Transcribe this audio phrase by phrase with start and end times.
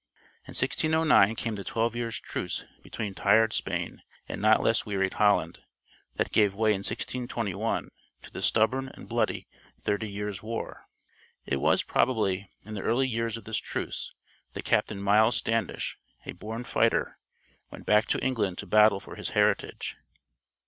[0.47, 5.59] In 1609 came the twelve years' truce between tired Spain and not less wearied Holland,
[6.15, 7.91] that gave way in 1621
[8.23, 9.47] to the stubborn and bloody
[9.81, 10.87] Thirty Years' War.
[11.45, 14.11] It was, probably, in the early years of this truce
[14.53, 17.19] that Captain Miles Standish, a born fighter,
[17.69, 19.97] went back to England to battle for his heritage.